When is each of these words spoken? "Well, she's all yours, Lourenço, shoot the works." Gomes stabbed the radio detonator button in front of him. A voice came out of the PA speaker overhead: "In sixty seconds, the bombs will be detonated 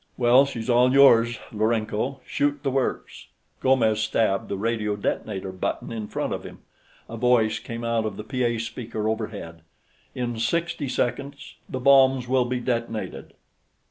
"Well, 0.17 0.47
she's 0.47 0.67
all 0.67 0.91
yours, 0.93 1.37
Lourenço, 1.51 2.21
shoot 2.25 2.63
the 2.63 2.71
works." 2.71 3.27
Gomes 3.61 3.99
stabbed 3.99 4.49
the 4.49 4.57
radio 4.57 4.95
detonator 4.95 5.51
button 5.51 5.91
in 5.91 6.07
front 6.07 6.33
of 6.33 6.43
him. 6.43 6.57
A 7.07 7.15
voice 7.17 7.59
came 7.59 7.83
out 7.83 8.05
of 8.07 8.17
the 8.17 8.23
PA 8.23 8.59
speaker 8.59 9.07
overhead: 9.07 9.61
"In 10.15 10.39
sixty 10.39 10.89
seconds, 10.89 11.53
the 11.69 11.79
bombs 11.79 12.27
will 12.27 12.45
be 12.45 12.59
detonated 12.59 13.35